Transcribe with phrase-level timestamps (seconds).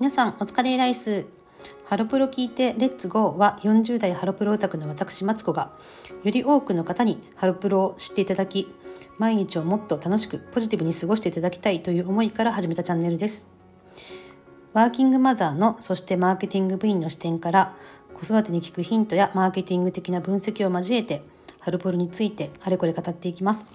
[0.00, 1.26] 皆さんお疲れライス。
[1.84, 5.72] ハロプロ聞いてレッツゴーは40代ハロプロオタクの私マツコが
[6.24, 8.72] より多くの方にハロプロを知っていただき
[9.18, 13.46] 毎日をもっと楽しくポジティブに過ごしていただきたいという思いから始めたチャンネルです。
[14.72, 17.76] ワーキングマザーのそしてマーケティング部員の視点から
[18.14, 21.22] 子育てに聞くヒントやマーケティング的な分析を交えて
[21.58, 23.68] ハロプロについてあれこれ語っていきます。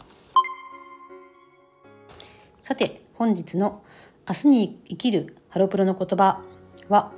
[2.64, 3.84] さて本日の
[4.28, 6.42] 明日に生きるハロプロの言葉
[6.90, 7.12] は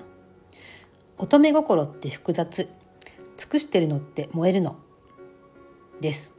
[1.18, 2.68] 乙女心って複雑。
[3.38, 4.76] 尽くしてるのって燃えるの
[6.02, 6.34] です。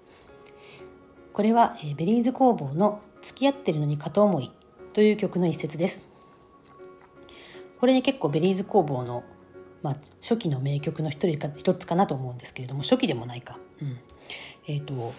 [1.32, 4.50] これは Berryz 工房の付き合ってるのに片思い
[4.92, 6.04] という曲の一節です。
[7.78, 9.22] これね結構 Berryz 工房の
[9.80, 13.96] まあ、初期の名曲の一人か一つかなと思うんですけれども初期でもないか、うん、
[14.66, 15.14] え、ー、と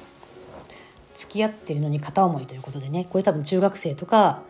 [1.13, 4.41] 付き合ってるのに片思いということでねこれ多分中学生とか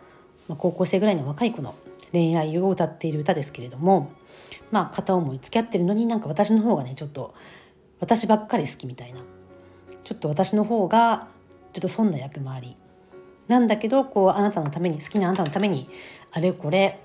[0.50, 1.76] まあ、高校生ぐらいの若い子の
[2.10, 4.10] 恋愛を歌っている歌ですけれども
[4.72, 7.34] まあ片思い付き合ってるのになんか私の方がねちょっと
[8.00, 9.20] 私ばっかり好きみたいな
[10.02, 11.28] ちょっと私の方が
[11.72, 12.76] ちょっとそんな役回り。
[13.46, 15.88] なんだけどこうあなたのために好きなあなたのために
[16.30, 17.00] あれこれ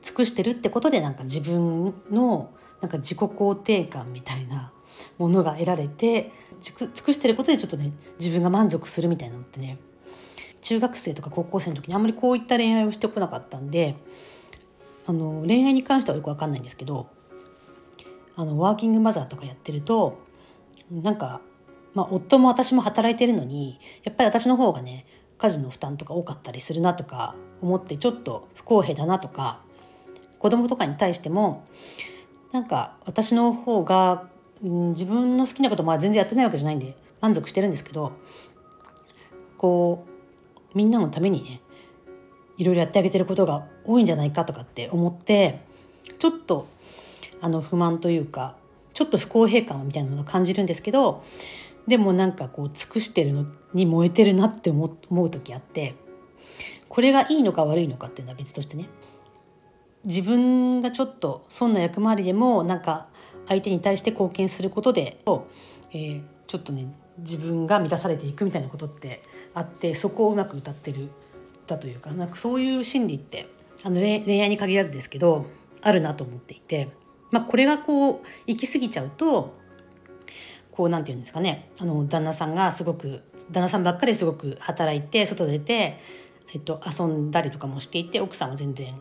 [0.00, 4.72] 尽くしてるってことでなんか自分のなんか自己肯定感みたいな
[5.18, 9.78] ものが得られて尽くしてることでちょっとね自分が満足するみたいなのってね
[10.60, 13.96] 中学生とか高校生の時にあんまりこういった恋愛をしてこなかったんで
[15.06, 17.08] あの恋愛に関してはよく分かんないんですけど
[18.36, 20.18] あのワーキングマザーとかやってると
[20.90, 21.40] なんか、
[21.94, 25.06] まあ、夫も私も働いてるのにやっぱり私の方がね
[25.38, 29.60] 家事の負担とか多かったりするなとか思ってちょっと不公平だなとか
[30.38, 31.66] 子供とかに対しても
[32.52, 34.28] なんか私の方が、
[34.62, 38.12] うん、自分の好きなことまあ全然やってないわけじゃないんで満足してるんですけど
[39.56, 40.17] こう
[40.74, 41.60] みんなのためにね
[42.56, 45.60] いろいろやってあげてることが多いんじゃないかとかって思って
[46.18, 46.68] ちょっと
[47.40, 48.56] あの不満というか
[48.92, 51.22] ちょっと不公平感みたいなものを感じるんですけど
[51.86, 55.94] でもなんかこう尽くしてるのに燃えてるなって思う時あって
[56.88, 58.88] これがいいのか悪いのかっていうのは別としてね
[60.04, 63.06] 自分がちょっとそんな役回りでもなんか
[63.46, 65.18] 相手に対して貢献することで、
[65.92, 66.86] えー、ちょっとね
[67.18, 69.22] 自分が満たされていくみたいなことって
[69.54, 71.08] あってそこをうまく歌ってる
[71.64, 73.48] 歌というかなんかそういう心理って
[73.84, 75.46] あの恋愛に限らずですけど
[75.82, 76.88] あるなと思っていて、
[77.30, 79.56] まあ、これがこう行き過ぎちゃうと
[80.72, 85.98] こうなんて言うんですかねあの旦那さんがすごく旦那さんばっかりすごく働いて外出て、
[86.54, 89.00] えっと、遊んだりとかもしていて奥さんは全然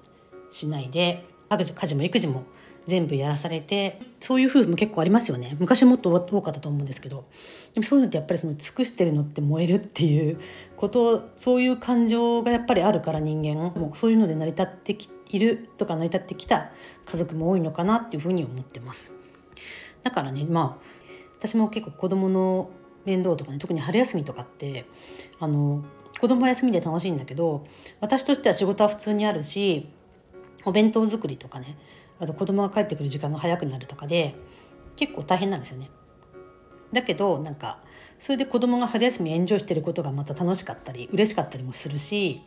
[0.49, 2.45] しないで家事も育児も
[2.87, 5.55] 全部やらされてそういう夫婦も結構ありますよね。
[5.59, 7.25] 昔もっと多かったと思うんですけど。
[7.73, 10.39] でもそういうのってやっぱりその尽くしてるのって燃えるっていう
[10.77, 13.55] ことそういう感情がやっぱりあるから人間。
[13.55, 16.71] もうそういうので成り立ってきいるとか成り立ってきた
[17.05, 19.11] 家族も多いのかなっていうふうに思ってます。
[20.03, 20.83] だからねまあ
[21.37, 22.69] 私も結構子供の
[23.05, 24.85] 面倒とかね特に春休みとかって
[25.39, 25.83] あの
[26.19, 27.65] 子供は休みで楽しいんだけど
[27.99, 29.89] 私としては仕事は普通にあるし
[30.65, 31.77] お弁当作りとかね
[32.19, 34.35] あと子供が帰ってくる時間が早くなるとかで
[34.95, 35.89] 結構大変なんですよね。
[36.91, 37.79] だけどなんか
[38.19, 42.41] それで子供が春休みエンジョイしてることがまた楽しかったり嬉しかったりもするし、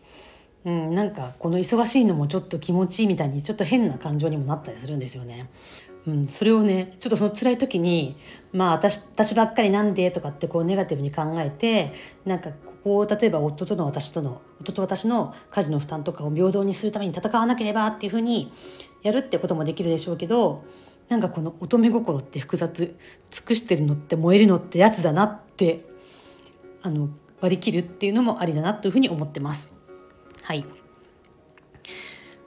[0.65, 5.49] うん、なんかこの忙しいのもちょっと気持ちいいみたいにちょっと変な感情にもなったりするんですよね。
[6.07, 8.17] うん、それをねちょっとその辛い時に
[8.53, 11.93] まあ私私ばっかりなんでとかってこうネガティブに考えて
[12.25, 12.51] なんか
[12.83, 18.53] こう例えば夫との私との夫と私の家事の負担とかを平等にするために戦わなければっていうふうに
[19.03, 20.65] やるってこともできるでしょうけど
[21.09, 22.97] なんかこの乙女心って複雑
[23.31, 25.85] 尽くしてるのって燃えるのってやつだなって
[26.83, 29.75] あの割り切るっていうのもありだなというふうに思ってます。
[30.43, 30.65] はい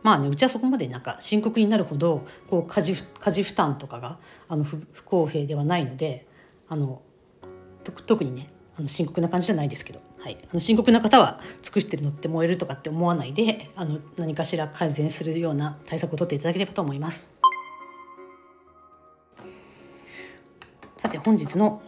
[0.03, 6.27] まあねうちはそこまでなんか深刻になるほどこう家事家事負担とかがあの不公平ではないので
[6.67, 7.01] あの
[7.83, 8.47] 特にね
[8.77, 17.29] あの深刻な感じじゃないですけど、はい、あの深刻な方は尽くしてるのって燃えるとかって思わないであの何かしら改善するような対策を取っていただければと思います。
[20.97, 21.81] さて本日の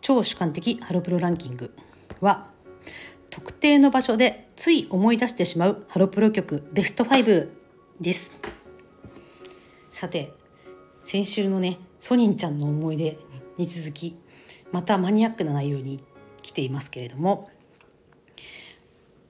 [0.00, 1.72] 超主観的ハロプロランキング
[2.20, 2.50] は
[3.36, 7.50] 特定の場所でつい思い出してしまうハロプロ曲ベスト5
[8.00, 8.32] です
[9.90, 10.32] さて
[11.04, 13.18] 先週のねソニンちゃんの思い出
[13.58, 14.16] に続き
[14.72, 16.02] またマニアックな内容に
[16.40, 17.50] 来ていますけれども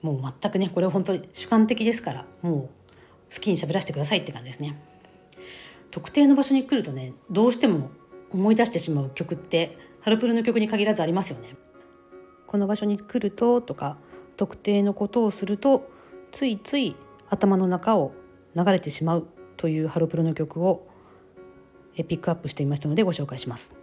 [0.02, 4.80] もう全くねこれは本当に主観的ですからもう好きに喋らせてくださいって感じですね。
[5.90, 7.90] 特定の場所に来るとねどうしても
[8.30, 11.56] 思い出してしまう曲ってハロプロの曲に限らずありますよね。
[12.46, 13.98] この場所に来るととか
[14.36, 15.90] 特定のことをすると
[16.30, 16.96] ついつい
[17.28, 18.12] 頭の中を
[18.54, 19.26] 流れてしまう
[19.56, 20.86] というハロプロの曲を
[21.94, 23.74] ピックアップしてみましたのでご紹介します。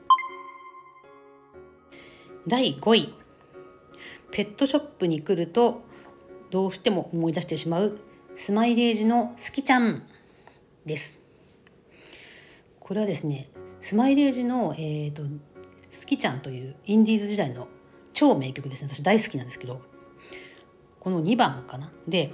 [2.47, 3.13] 第5位
[4.31, 5.81] ペットショップに来ると
[6.49, 7.97] どうしても思い出してしまう
[8.35, 10.03] スマイレージの好きちゃん
[10.85, 11.19] です
[12.79, 13.47] これはですね
[13.79, 15.29] スマイレージの、えーと、好
[16.05, 17.69] きちゃんというインディーズ時代の
[18.13, 19.81] 超名曲ですね私大好きなんですけど
[20.99, 22.31] この2番かなで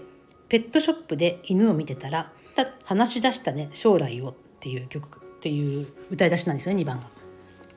[0.47, 2.31] ペットショップで犬を見てたら
[2.85, 7.07] 話し出したね将来をっていう曲っていう歌い出しなんですよね2番が。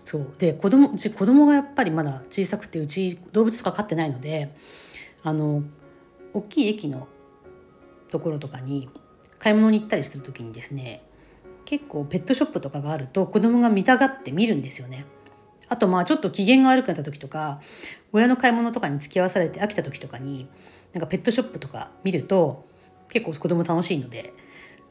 [0.04, 4.52] そうで子供うち子供がやっぱりまだ小さくてうち動物とか飼ってないので
[5.22, 5.62] あの
[6.34, 7.06] 大きい駅の
[8.10, 8.88] ところとかに
[9.38, 11.04] 買い物に行ったりする時にですね
[11.64, 15.04] 結構ペットショップとかがあると子供が見たがって見るんですよね。
[15.68, 17.60] あとまあちょっと機嫌が悪くなった時とか
[18.12, 20.48] 親の買い物とかに付き合わされて飽きた時とかに
[20.92, 22.66] なんかペットショップとか見ると
[23.08, 24.34] 結構子供楽しいので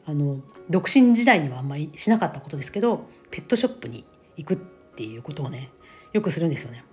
[0.06, 4.04] あの独身時代にはあんまりしなかったことですけどペットショップに
[4.36, 5.70] 行くっていうことをね
[6.12, 6.84] よくするんですよね。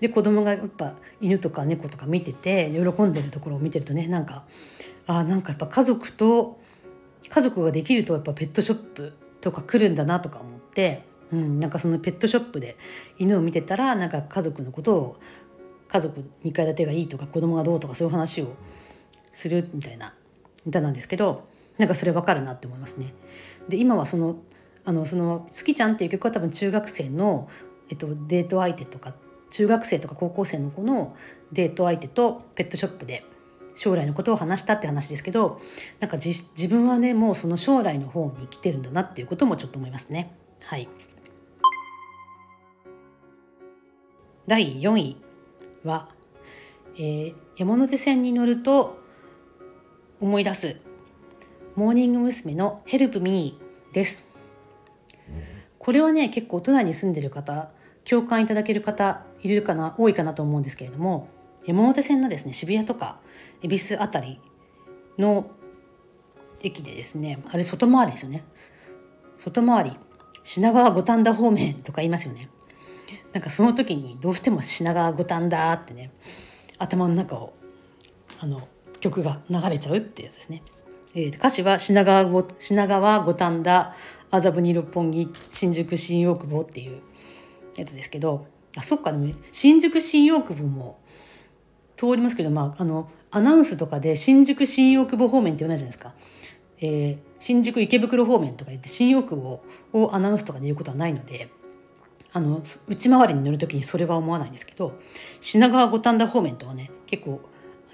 [0.00, 4.44] で子供がやっぱ犬とか猫とか見てて喜んでるところを見てるとねなんか
[5.06, 6.60] あなんかやっぱ家族と
[7.28, 12.76] 家族ができるとやっぱペットショップとか来るんだなとか思って、うん、なんかそのペットショップで
[13.18, 15.16] 犬を見てたらなんか家族のことを
[15.88, 18.54] 家族2階建てがいいとか子供がどうとかそういう話を
[19.32, 20.14] するみたいな
[20.66, 21.48] 歌なんですけど
[21.78, 23.14] なんかそれ分かるなって思いますね。
[23.68, 24.36] で今はその
[24.84, 27.48] あのその「好きちゃん」っていう曲は多分中学生の、
[27.90, 29.14] えっと、デート相手とか
[29.50, 31.14] 中学生とか高校生の子の
[31.52, 33.24] デート相手とペットショップで
[33.74, 35.60] 将来のことを話したって話ですけど
[36.00, 40.34] なんか自分はねもうその将来の方に来てるんだなっていうこともちょっと思いますね。
[40.62, 40.88] はい、
[44.50, 45.16] 第4位
[45.84, 46.08] は、
[46.96, 48.98] えー、山手線に乗ると
[50.20, 50.76] 思い出す
[51.76, 52.56] モーニング娘。
[52.56, 54.26] の「ヘルプミーです。
[55.78, 57.70] これはね結構都内に住んでる方
[58.02, 61.28] 共感いただける方いるかな多いかなと思うんですけれども
[61.64, 63.20] 山手線のですね渋谷とか
[63.62, 64.40] 恵比寿あたり
[65.16, 65.48] の
[66.60, 68.42] 駅でですねあれ外回りですよね。
[69.36, 69.96] 外回り
[70.42, 72.50] 品川五反田方面とか言いますよね。
[73.32, 76.10] なんかその時にどうしても品川五反田ってね
[76.78, 77.52] 頭の中を
[78.40, 78.66] あの
[79.00, 80.62] 曲が流れちゃうってうやつですね。
[81.14, 83.94] えー、歌詞は品川品川五反田
[84.30, 87.00] 麻布に六本木新宿新大久保っていう
[87.76, 88.46] やつですけど
[88.76, 91.00] あそっかでも新宿新大久保も
[91.96, 96.14] 通りますけど、まあ、あのアナウンスとかで新宿新大久保方面って言わないじゃないですか。
[96.82, 99.62] えー、新宿池袋方面とか言って新大久保
[99.92, 101.50] をアナウンスとかで言うことはないので
[102.32, 104.98] あの内回りに乗る時にそれは思わないんですけど
[105.40, 107.40] 品川五反田方面とかね結構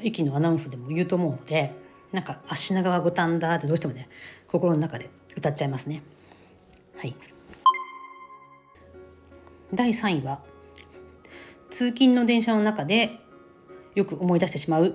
[0.03, 1.75] 駅のアナウンスでも言うと思うので
[2.12, 4.09] なんか「あ品川五反田」ってどうしてもね
[4.47, 6.03] 心の中で歌っちゃいますね。
[6.97, 7.15] はい
[9.75, 10.41] 第3位は
[11.71, 13.19] 通勤の電車の中で
[13.94, 14.94] よく思い出してしまう、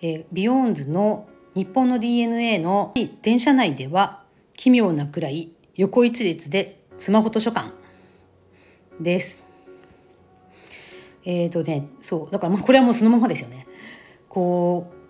[0.00, 2.92] えー、 BEYOOOOONDS の日本の DNA の
[3.22, 4.24] 電車内では
[4.54, 7.72] 奇妙なくらい横一列でスマホ図書館
[9.02, 9.42] です。
[11.24, 13.66] えっ、ー、とねそうだからまあこれはもうそのままですよね。
[14.28, 15.02] こう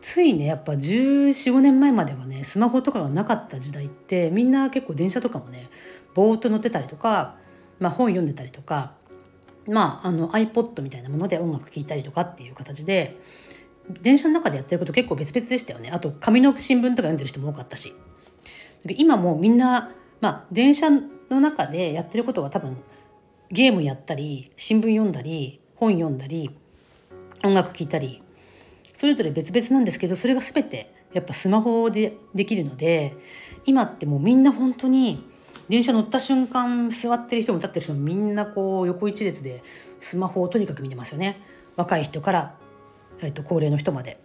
[0.00, 5.68] ついねやっぱ1415年前まではねスマホとかがなかった時代ってみんな結構電車とかもね
[6.14, 7.36] ぼーっと乗ってたりとか、
[7.78, 8.94] まあ、本読んでたりとか、
[9.68, 13.20] まあ、あの iPod みたいなもので音楽聴いたりとかっていう形で
[14.02, 17.94] 電車の中でやってること結構別々でしたよねあと紙の新聞とか読んでる人も多かったし
[18.96, 19.90] 今もみんな、
[20.20, 22.76] まあ、電車の中でやってることは多分
[23.52, 26.50] ゲームやったり新聞読んだり本読んだり
[27.42, 28.22] 音楽聴いたり
[28.94, 33.16] それぞれ別々なんですけどそれが全てやっぱスマホでできるので
[33.66, 35.28] 今ってもうみんな本当に
[35.68, 39.64] 電車乗った瞬間座ってる人も立ってる人もみんなこう横一列で
[39.98, 41.40] スマホをとにかく見てますよね
[41.74, 42.54] 若い人から、
[43.22, 44.20] えっと、高齢の人まで。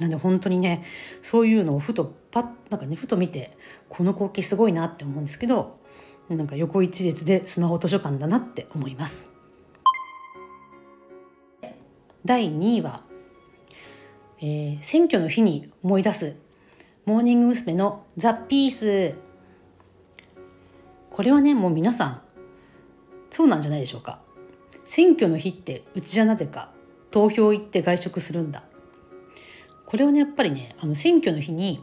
[0.00, 0.82] なんで本当にね
[1.22, 3.56] そういうのをふとパッなんかねふと見て
[3.88, 5.78] この光景すごいなって思うんですけど
[6.28, 9.26] なんか横一列でスマホ図書館だなって思います。
[12.24, 13.02] 第2位は
[14.46, 16.36] えー、選挙の日に思い出す
[17.06, 17.72] モーニング娘。
[17.72, 19.14] の「ザ・ピース」
[21.10, 22.22] これはねもう皆さん
[23.30, 24.20] そうなんじゃないでしょうか
[24.84, 26.70] 選挙の日ってうちじゃなぜか
[27.10, 28.64] 投票行って外食するんだ
[29.86, 31.82] これはねやっぱりねあの選挙の日に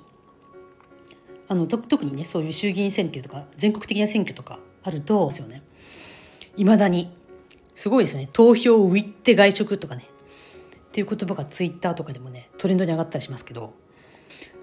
[1.52, 5.62] あの特にねそういう衆議院選挙とか全国的な選挙とかあるとですよね。
[6.56, 7.12] いまだに。
[7.76, 8.30] すごいですよね。
[8.32, 10.06] 投票を行って外食とかね。
[10.88, 13.74] っていう言葉がツイッターとかでもねトレンドに上がったりしますけど。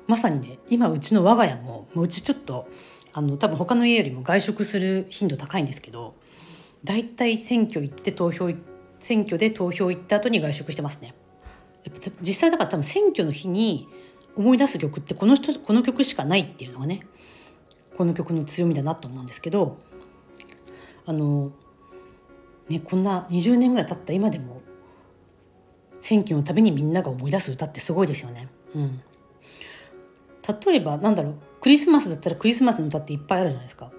[0.06, 2.66] まさにね今うちの我が家ももううちちょっと
[3.12, 6.14] あの多分他の家よりも外食する頻度高いんですけど
[6.84, 8.50] 大体選挙行って投票
[8.98, 11.14] 選挙で投票行った後に外食してますね。
[12.22, 13.86] 実際だから多分選挙の日に
[14.36, 17.00] 思い出す曲ってこの人この曲しかないっていうのがね
[17.96, 19.78] この曲の強みだなと思うんですけど
[21.06, 21.50] あの
[22.68, 24.62] ねこんな20年ぐらい経った今でも
[26.00, 28.48] 選挙のたびにみんなが思い出す歌ってすごいですよね。
[28.74, 29.00] うん、
[30.64, 33.90] 例えばなんだろうクリスマスだったらクリスマスの歌っていっぱいあるじゃないですか。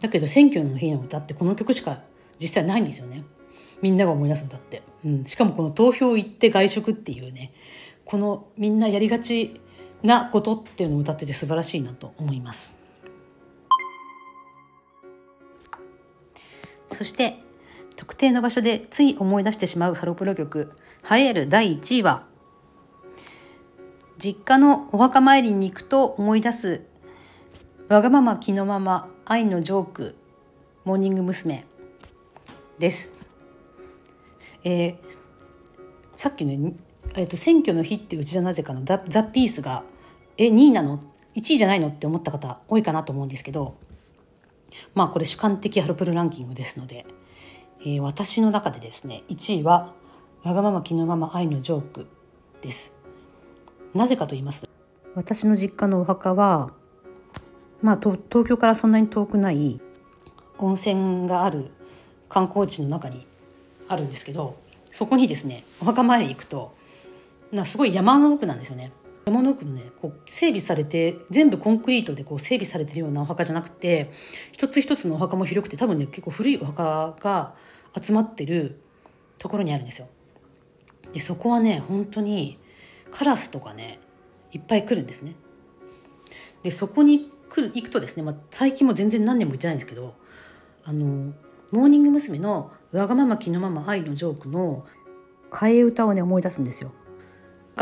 [0.00, 2.02] だけど選挙の日の歌ってこの曲しか
[2.38, 3.24] 実際ないんですよね。
[3.80, 7.52] みんなが思い出す歌って、うん、しかもこの投票行って外食っていうね
[8.08, 9.60] このみんなやりがち
[10.02, 12.74] なことっていうのを歌ってて素晴らしいなと思います
[16.90, 17.36] そして
[17.96, 20.72] 特定の場所でつい思い出してしまうハロプロ曲
[21.10, 22.24] 栄える第1位は
[24.16, 26.86] 実家のお墓参りに行くと思い出す
[27.90, 30.16] わがまま気のまま愛のジョーク
[30.84, 31.66] モーニング娘。
[32.78, 33.12] です
[34.64, 34.96] えー、
[36.16, 36.74] さっきね、
[37.14, 39.82] えーと、選挙の日ってうちじゃなぜかのザ・ザピースが
[40.38, 41.00] え2位なの
[41.34, 43.76] ？1位じゃないのって思った方多いかなと思うんですけど
[44.94, 47.06] まあこれ主観的ハロプロランキングですので、
[47.80, 49.92] えー、私の中でですね1位は
[50.44, 52.06] 「わがまま気のまま愛のジョーク」
[52.62, 52.96] です。
[53.94, 54.68] なぜかと言いますと
[55.14, 56.70] 私の実家のお墓は
[57.82, 59.80] まあ東京からそんなに遠くない
[60.58, 61.70] 温泉がある
[62.28, 63.26] 観光地の中に
[63.88, 64.56] あるんですけど
[64.92, 66.77] そこにですねお墓参り行くと
[67.52, 68.92] なすごい山の奥なんですよね。
[69.26, 74.10] 山の奥のねこう整備されて全部コンクリートでこう整備されてるようなお墓じゃなくて
[74.52, 77.54] 一つ一つのお墓も広くて多分ね結構古いお墓が
[78.00, 78.80] 集まってる
[79.36, 80.08] ところにあるんですよ。
[81.12, 82.58] でそこはね本当に
[83.10, 83.98] カラスとかね
[84.52, 85.34] いっぱい来るんですね。
[86.62, 90.14] でそこに来る行くとですね、まあ、最近も全然何年も行ってないんですけど
[90.84, 91.32] あの
[91.70, 92.38] モーニング娘。
[92.38, 94.86] の「わがまま気のまま愛のジョーク」の
[95.50, 96.92] 替え歌をね思い出すんですよ。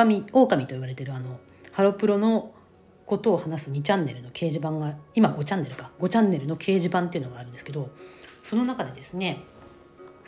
[0.04, 1.40] 狼狼と言われてるあの
[1.72, 2.52] ハロプロの
[3.06, 7.90] ことを話す2チャンネルの掲示板が今5チャンネルか5チャンネルの掲示板っていうのがあるんですけど
[8.42, 9.38] その中でですね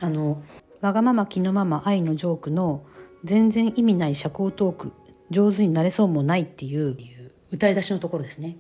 [0.00, 0.42] あの
[0.80, 2.84] 「わがまま気のまま愛のジョーク」の
[3.25, 4.92] 全然意味ない社交トーク
[5.30, 6.96] 上手になれそうもないっていう
[7.50, 8.56] 歌い出しのところですね。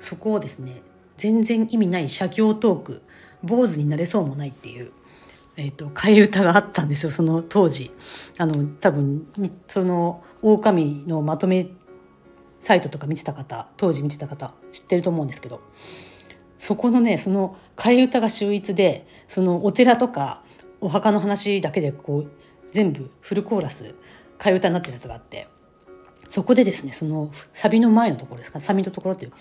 [0.00, 0.80] そこをですね
[1.16, 3.02] 全然意味ない写経トーク
[3.42, 4.92] 坊主になれそうもないっていう、
[5.60, 7.90] えーと、替え歌があったんですよその当時。
[8.38, 9.26] あの多分
[9.66, 11.66] その狼のまとめ
[12.60, 15.60] サイトとか見てた方当時見てた方知ってると思うんですけど。
[16.58, 20.42] そこのねその替え歌が秀逸でそのお寺とか
[20.80, 22.30] お墓の話だけでこう
[22.72, 23.94] 全部フルコーラス
[24.38, 25.48] 替え歌になってるやつがあって。
[26.28, 29.32] そこでですねそのサビの前のところですかサビのところっていう。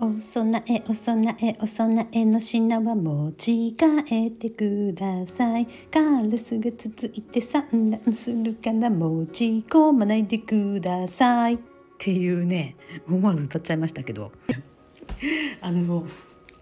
[0.00, 5.66] お供えお供えお供えの品は持ち帰ってください。
[5.90, 11.54] カラスが続いて産卵するから持ち込まないでください。
[11.54, 11.58] っ
[11.98, 12.76] ていうね
[13.08, 14.30] 思わず歌っちゃいましたけど。
[15.60, 16.06] あの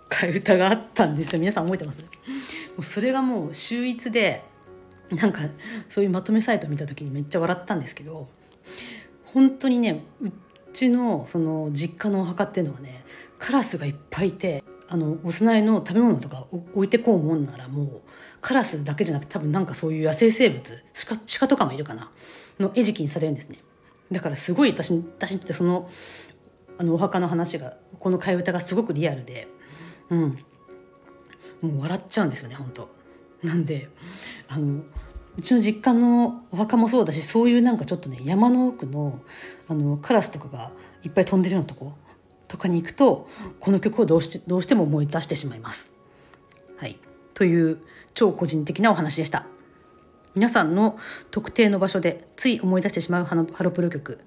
[0.08, 1.38] 替え歌があったんですよ。
[1.38, 2.02] 皆さん覚えてます？
[2.02, 2.08] も
[2.78, 4.44] うそれがもう秀逸で
[5.10, 5.42] なんか
[5.90, 8.28] そういうまとめサイト見た時にめっちゃ笑ったんですけど
[9.26, 10.30] 本当にねう
[10.72, 13.04] ちのその実家のお墓っていうのはね
[13.38, 18.00] カラスがいっぱいいてあのお供えの食べ物とか置いてこうもんならもう
[18.40, 22.10] カラスだけじゃなくて多分なんかそういう野生生物鹿鹿とかもいるかな
[22.60, 23.58] の餌食にされるんですね。
[24.12, 25.90] だからすごい私私にとってその
[26.78, 29.48] あのお墓の話がこの替え歌がすごくリアルで
[30.10, 30.38] うん。
[31.62, 32.88] もう笑っちゃうんですよね本当。
[33.42, 33.88] なんで
[34.48, 34.82] あの
[35.38, 39.20] うちの実家のお墓もそうだしそういうなんかちょっとね山の奥の
[39.68, 40.70] あのカラスとかが
[41.02, 41.92] いっぱい飛んでるようなとこ
[42.48, 43.28] とかに行くと
[43.60, 45.90] この曲をどうしてどうしても思い出してしまいます。
[46.76, 46.98] はい、
[47.34, 47.78] という
[48.14, 49.46] 超個人的なお話でした。
[50.34, 50.98] 皆さんの
[51.30, 54.20] 特定の場所でつい思い出してしまうハロプロ曲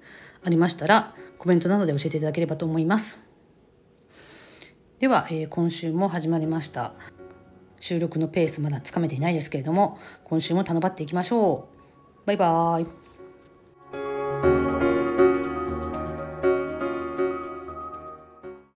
[0.44, 3.20] ありましたらコメントなどで教えていただければと思います。
[4.98, 6.92] では、えー、今週も始まりました
[7.78, 12.26] 収録のペースまだつかめていないですけれども今週も頼ばっていきましょう。
[12.26, 14.79] バイバーイ